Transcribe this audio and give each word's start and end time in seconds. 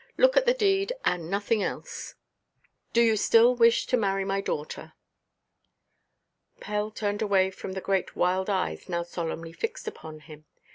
Look 0.17 0.35
at 0.35 0.47
the 0.47 0.55
deed 0.55 0.93
and 1.05 1.29
nothing 1.29 1.61
else. 1.61 2.15
Do 2.91 3.03
you 3.03 3.15
still 3.15 3.53
wish 3.53 3.85
to 3.85 3.97
marry 3.97 4.25
my 4.25 4.41
daughter?" 4.41 4.93
Pell 6.59 6.89
turned 6.89 7.21
away 7.21 7.51
from 7.51 7.73
the 7.73 7.81
great 7.81 8.15
wild 8.15 8.49
eyes 8.49 8.89
now 8.89 9.03
solemnly 9.03 9.53
fixed 9.53 9.87
upon 9.87 10.21
him. 10.21 10.45